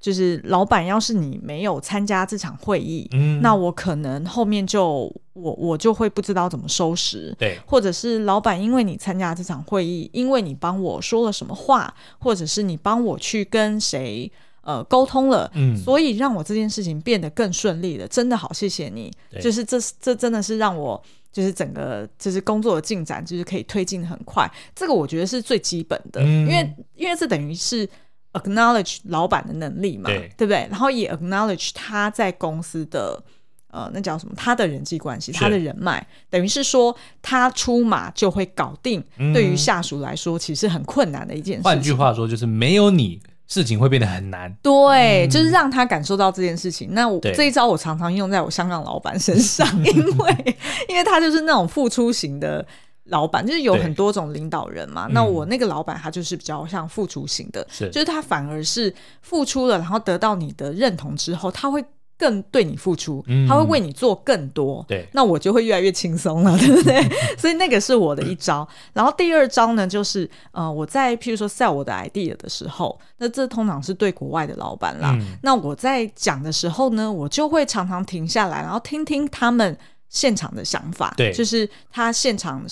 [0.00, 14.32] 就是老板要是你没有参加这场会议，嗯，那我可能后面就我我就会不知道怎么收拾，对，或者是老板因为你参加这场会议，因为你帮我说了什么话，或者是你帮我去跟谁。
[14.66, 19.12] 呃，沟通了，嗯，所以让我这件事情变得更顺利了，真的好，谢谢你。
[19.40, 21.00] 就是这这真的是让我
[21.30, 27.88] 就是整个就是工作的进展就是可以推进很快，这个我觉得是最基本的，嗯、因为因为这等于是
[28.32, 30.66] acknowledge 老板的能力嘛，对，对不对？
[30.68, 33.22] 然后也 acknowledge 他在公司的
[33.68, 41.62] 呃那叫什么，他的人际关系，他的人脉，等于是说他出马就会搞定，嗯、对于下属来说其实很困难的一件事。
[41.62, 43.20] 换句话说，就是没有你。
[43.48, 46.88] 事情会变得很难，对，嗯、就是让他感受到这件事情。
[46.92, 50.56] 那我这一招我常常用在我香港老板身上， 因为
[50.88, 52.66] 因为他就是那种付出型的
[53.04, 55.06] 老板，就是有很多种领导人嘛。
[55.10, 61.84] 那我那个老板他就是比较像付出型的，是，就是他反而是付出了，然后得到你的认同之后，他会。
[62.18, 67.02] 更对你付出，他会为你做更多，嗯、对，那我就会越来越轻松了， 对不对？
[67.36, 68.66] 所以那个是我的一招。
[68.94, 75.14] 然后第二招呢，就是呃，我在譬如说 sell 我的 idea 的时候，那这通常是对国外的老板啦。
[75.20, 79.76] 嗯、那我在讲的时候呢，我就会常常停下来，然后听听他们
[80.08, 82.64] 现场的想法，对，就是他现场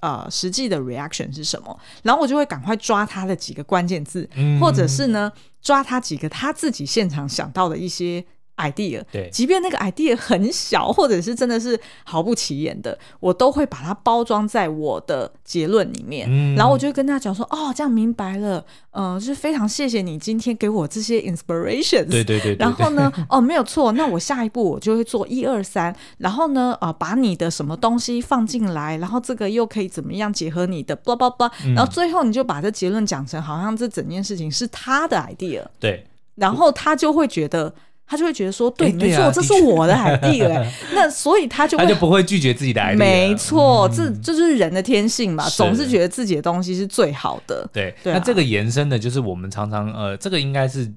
[0.00, 5.30] 呃实际的 reaction 是什么，然后我就会赶快抓他的几个关键字，嗯、或者是呢
[5.62, 8.24] 抓他几个他自己现场想到的一些。
[8.58, 37.72] idea，对，即便那个 idea 很小，或者是真的是毫不起眼的，我都会把它包装在我的结论里面，嗯、然后我就会跟他讲说，哦，这样明白了，嗯、呃，就是非常谢谢你今天给我这些 inspirations，对对对，对，然后呢，哦，没有错，那我下一步我就会做一二三，然后呢，呃，把你的什么东西放进来，然后这个又可以怎么样结合你的，blah blah blah，然后最后你就把这结论讲成好像这整件事情是他的 idea，对，然后他就会觉得。
[38.08, 40.66] 他就会觉得说，对，没错，这是我的 idea。
[40.94, 42.96] 那所以他就他就不会拒绝自己的 idea。
[42.96, 47.68] 没错，这这就是人的天性嘛，总是觉得自己的东西是最好的。
[47.70, 50.90] 对，那这个延伸的就是我们常常呃，这个应该是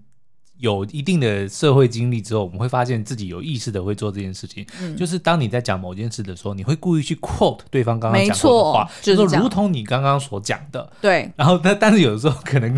[0.60, 4.66] 有一定的社会经历之后，我们会发现自己有意识的会做这件事情。
[4.96, 10.90] 就是当你在讲某件事的时候，你会故意去 quote 对方刚刚讲过的话，就是如同你刚刚所讲的。
[11.02, 11.30] 对。
[11.36, 12.74] 然后，但但是有的时候可能。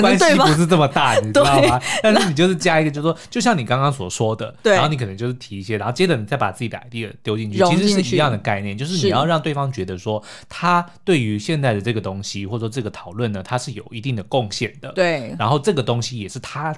[0.00, 1.80] 关系不是这么大， 你知道吗？
[2.02, 14.92] 但是你就是加一个，就是说，就像你刚刚所说的，然后你可能就是提一些，然后接着你再把自己的 idea 丢进去，其实是一样的概念，就是你要让对方觉得说，他对于现在的这个东西或者说这个讨论呢，他是有一定的贡献的。
[14.92, 16.74] 对，然后这个东西也是他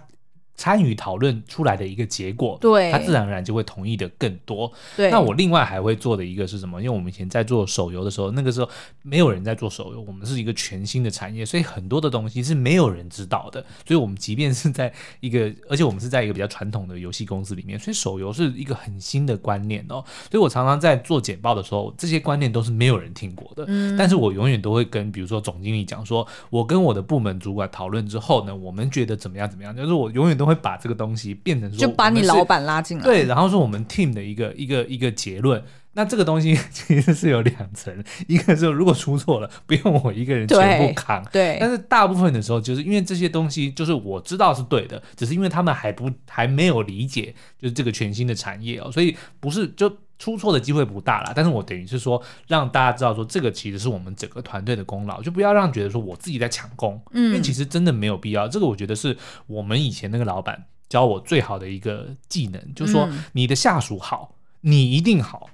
[0.59, 4.71] 参与讨论出来的一个结果，对，他自然而然就会同意的更多。
[4.97, 6.83] 对，那我另外还会做的一个是什么？
[6.83, 8.69] 因为我们以前在做手游的时候，那个时候
[9.03, 13.65] 没有人在做手游，我们是一个全新的产业，所以很多的东西是没有人知道的。
[13.87, 20.05] 所以，我们即便是在一个，而且我们是在一个比较传统的游戏公司里面，所以手游是一个很新的观念哦。
[20.29, 23.65] 所以我常常在做简报的时候，这些观念都是没有人听过的。
[23.69, 31.35] 嗯，但是我永远都会跟比如说总经理讲说，我跟我的部门主管讨论之后呢，我们觉得怎么样怎么样，就是我永远都会把这个东西。
[31.35, 35.63] 变成说就把你老板拉进来，对，然后说我们 team 的一个一个一个结论。
[35.93, 37.93] 那这个东西 其实是有两层，
[38.27, 41.59] 一个是如果出错了，不用我一个人全部扛，对。
[41.61, 49.93] 但是大部分的时候，就是因为这些东西就是我知道是对的，只是因为他们还不还没有理解，就是这个全新的产业哦，所以不是就。
[50.19, 58.49] 出错的机会不大啦，但是我等于是说让大家知道说这个其实是我们整个团队的功劳，就不要让觉得说我自己在抢功，嗯，因为其实真的没有必要。
[58.49, 59.17] 这个我觉得是
[59.47, 65.49] 我们以前那个老板教我最好的一个技能，就是说你的下属好，你一定好。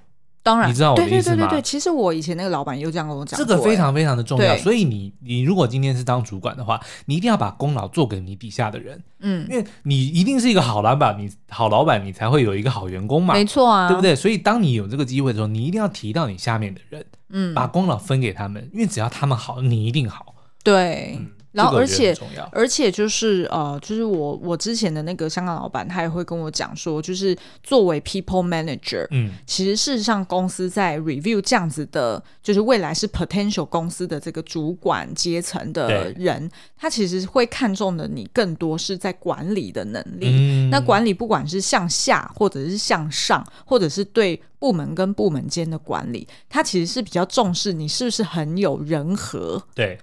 [0.45, 1.35] 当然，你知道我的意思吗？
[1.35, 3.07] 对对对对对，其实我以前那个老板又这样。
[3.07, 4.55] 跟我讲，这个非常非常的重要。
[4.57, 14.15] 所以你你如果今天是当主管的话，你一定要把功劳做给你底下的人，嗯，因为你一定是一个好老板，你好老板，你才会有一个好员工嘛，没错啊，对不对？
[14.15, 21.15] 所以当你有这个机会的时候，你一定要提到你下面的人，嗯，把功劳分给他们，因为只要他们好，你一定好，对。
[21.19, 22.13] 嗯然后，而且，
[22.51, 27.33] 而且就是呃，就是我我之前的那个香港老板，他也会跟我讲说，就是
[27.63, 40.27] 作为 people manager，嗯，其实事实上公司在 review 这样子的，就是未来是 potential 公司的这个主管阶层的人，他其实会看重的你更多是在管理的能力。
[40.27, 49.63] 嗯，那管理不管是向下，或者是向上，或者是对部门跟部门间的管理，他其实是比较重视你是不是很有人和。
[49.73, 49.97] 对。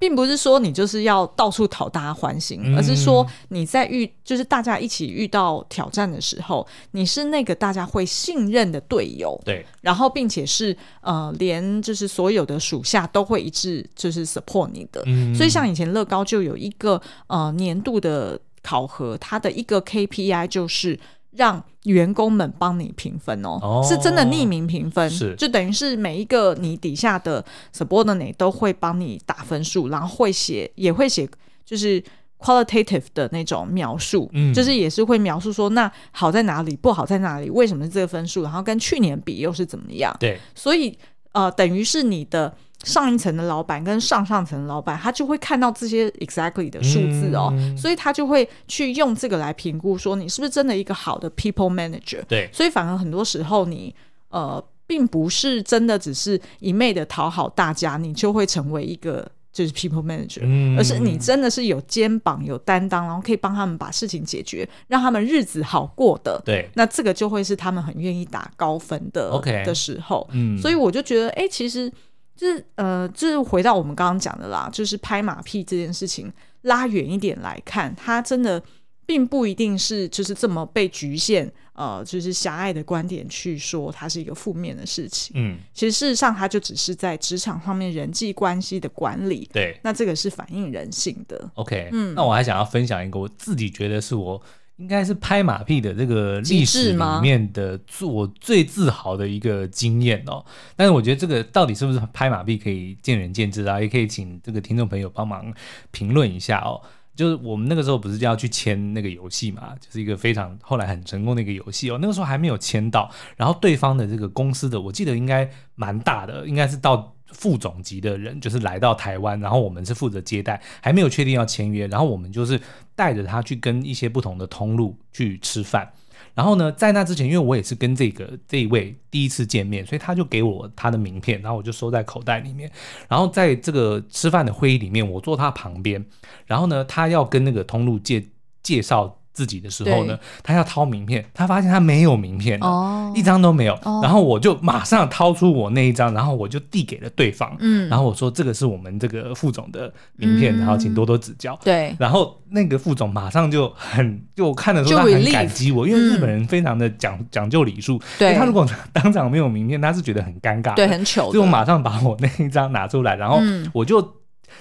[0.00, 9.38] 并不是说你就是要到处讨大家欢心，嗯，而是说你在遇就是大家一起遇到挑战的时候，你是那个大家会信任的队友。
[9.44, 15.02] 对，然后并且是呃，连就是所有的属下都会一致就是 support 你的。
[15.04, 20.98] 嗯，所以像以前乐高就有一个呃年度的考核，它的一个 KPI 就是。
[21.32, 31.28] 让员工们帮你评分哦，哦，是真的匿名评分，是就等于是每一个你底下的 subordinate 都会帮你打分数，然后会写也会写
[31.64, 32.02] 就是
[32.38, 40.16] qualitative 的那种描述，嗯，就是也是会描述说那好在哪里，不好在哪里，为什么是这个分数，然后跟去年比又是怎么样？
[40.18, 40.98] 对，所以
[41.32, 42.54] 呃，等于是你的。
[42.84, 52.22] 上一层的老板跟上上层的老板，他就会看到这些 exactly 的数字哦，嗯，所以他就会去用这个来评估，说你是不是真的一个好的 people manager。
[52.26, 53.94] 对，所以反而很多时候你
[54.30, 66.40] 呃，并不是真的只是一昧的讨好大家，你就会成为一个就是 people manager，嗯，而是你真的是有肩膀有担当，然后可以帮他们把事情解决，让他们日子好过的。
[66.46, 70.26] 对，那这个就会是他们很愿意打高分的 OK 的时候。
[70.32, 71.92] 嗯，所以我就觉得，哎，其实。
[72.40, 76.32] 就是呃，就是回到我们刚刚讲的啦，就是拍马屁这件事情，
[76.62, 78.62] 拉远一点来看，它真的
[79.04, 85.32] 并不一定是就是这么被局限，呃，就是狭隘的观点去说它是一个负面的事情。
[85.36, 89.46] 嗯，其实事实上，它就只是在职场上面人际关系的管理。
[89.52, 91.50] 对，那这个是反映人性的。
[91.56, 94.40] OK，嗯，那我还想要分享一个我自己觉得是我。
[94.80, 100.42] 应该是拍马屁的这个历史里面的我最自豪的一个经验哦。
[100.74, 105.52] 但是我觉得这个到底是不是拍马屁可以见仁见智啊，也可以请这个听众朋友帮忙
[105.90, 106.80] 评论一下哦。
[107.14, 111.98] 就是我们那个时候不是就要去签那个游戏嘛，就是一个非常后来很成功的一个游戏哦。
[112.00, 117.14] 那个时候还没有签到，然后对方的这个公司的我记得应该蛮大的，应该是到。
[117.32, 122.60] 副总级的人就是来到台湾，然后我们是负责接待，还没有确定要签约，然后我们就是
[122.94, 125.90] 带着他去跟一些不同的通路去吃饭，
[126.34, 132.70] 然后呢，在那之前，因为我也是跟这个这一位第一次见面，所以他就给我他的名片，然后我就收在口袋里面，
[133.08, 136.04] 然后在这个吃饭的会议里面，我坐他旁边，
[136.46, 138.24] 然后呢，他要跟那个通路介
[138.62, 139.19] 介绍。
[139.32, 144.00] 自己的时候呢，他要掏名片，他发现他没有名片哦，一张都没有，哦。
[144.02, 147.56] 然后我就马上掏出我那一张，然后我就递给了对方。
[147.60, 151.58] 嗯，然后我说这个是我们这个副总的名片，嗯，然后请多多指教。
[151.62, 158.00] 对，然后那个副总马上就很就我看的时候他很感激我，因为日本人非常的讲，嗯，讲究礼数。
[158.18, 161.30] 对，他如果当场没有名片，他是觉得很尴尬，对，很糗。
[161.30, 163.40] 所以我马上把我那一张拿出来，然后
[163.72, 164.16] 我就。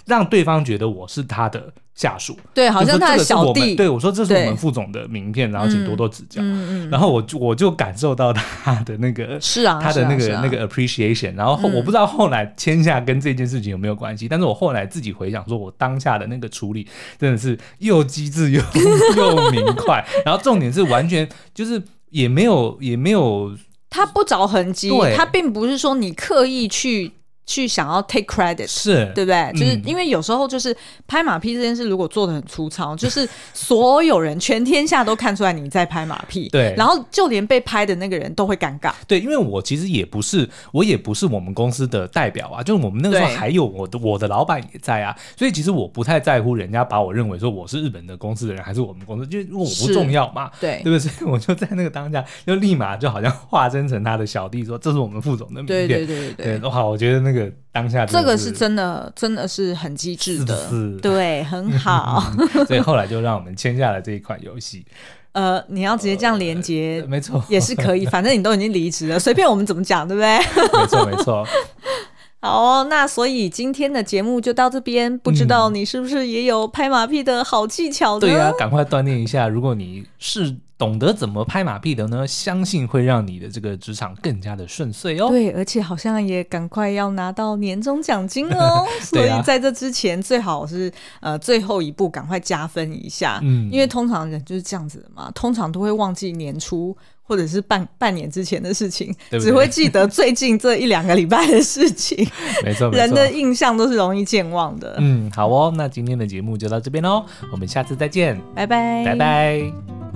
[0.05, 3.75] 让对方觉得我是他的下属，对，好像他的小弟。
[3.75, 6.41] 对，我说这是我们副总的名片，然后请多多指教。
[6.41, 6.89] 嗯嗯。
[6.89, 11.35] 然后我就我就感受到他的那个是啊，他的那个那个 appreciation。
[11.35, 16.87] 然后我不知道后来签下跟这件事情有没有关系，但是我后来自己回想，说我当下的那个处理
[17.19, 18.61] 真的是又机智又
[19.17, 20.01] 又明快。
[20.23, 23.51] 然后重点是完全就是也没有也没有，
[23.89, 27.11] 他不着痕迹，他并不是说你刻意去。
[27.49, 29.51] 去想要 take credit 是对不对？
[29.53, 30.75] 就是因为有时候就是
[31.07, 38.93] 拍马屁这件事，如果做的很粗糙，就是所有人全天下都看出来你在拍马屁，对，然后就连被拍的那个人都会尴尬。
[39.07, 50.99] 对，因为我其实也不是，我也不是我们公司的代表啊，就是我们那个时候还有我的我的老板也在啊，所以其实我不太在乎人家把我认为说我是日本的公司的人还是我们公司，就因为我不重要嘛，对，对不对？
[50.99, 57.38] 所以我就在那个当下就立马就好像化身成他的小弟，说这是我们副总的名片，对对对对对，好，我觉得那个。
[57.71, 62.23] 当下这个是真的，真的是很机智的，是是对，很好。
[62.67, 64.85] 所以后来就让我们签下了这一款游戏。
[65.33, 68.05] 呃，你要直接这样连接，呃，没错，也是可以。
[68.07, 70.37] 反正你都已经离职了，随便我们怎么讲，对不对？
[70.79, 71.45] 没错，没错。
[72.41, 75.15] 好哦，那所以今天的节目就到这边。
[75.19, 78.21] 不知道你是不是也有拍马屁的好技巧呢？
[78.21, 79.47] 对呀，赶快锻炼一下。
[79.47, 85.27] 如果你是懂得怎么拍马屁的呢，相信会让你的这个职场更加的顺遂哦。
[85.30, 88.88] 对，而且好像也赶快要拿到年终奖金哦。
[89.03, 93.39] 所以在这之前，最好是呃最后一步赶快加分一下。
[93.43, 96.97] 嗯，因为通常人就是这样子的嘛，通常都会忘记年初。
[97.30, 102.27] 或者是半半年之前的事情，对对，只会记得最近这一两个礼拜的事情。
[102.65, 104.95] 没错，人的印象都是容易健忘的。
[104.97, 110.09] 嗯，好哦，那今天的节目就到这边喽，我们下次再见，拜拜，拜拜。